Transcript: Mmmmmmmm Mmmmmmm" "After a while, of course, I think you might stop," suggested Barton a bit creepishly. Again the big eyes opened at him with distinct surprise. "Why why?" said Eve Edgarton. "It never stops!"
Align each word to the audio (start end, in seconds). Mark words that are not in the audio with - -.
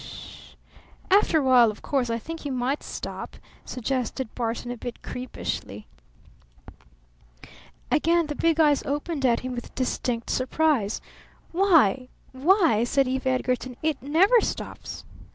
Mmmmmmmm 0.01 0.07
Mmmmmmm" 0.31 1.11
"After 1.19 1.37
a 1.37 1.43
while, 1.43 1.69
of 1.69 1.83
course, 1.83 2.09
I 2.09 2.17
think 2.17 2.43
you 2.43 2.51
might 2.51 2.81
stop," 2.81 3.37
suggested 3.65 4.33
Barton 4.33 4.71
a 4.71 4.77
bit 4.77 5.03
creepishly. 5.03 5.85
Again 7.91 8.25
the 8.25 8.33
big 8.33 8.59
eyes 8.59 8.81
opened 8.81 9.27
at 9.27 9.41
him 9.41 9.53
with 9.53 9.75
distinct 9.75 10.31
surprise. 10.31 11.01
"Why 11.51 12.07
why?" 12.31 12.83
said 12.83 13.07
Eve 13.07 13.27
Edgarton. 13.27 13.77
"It 13.83 14.01
never 14.01 14.41
stops!" 14.41 15.03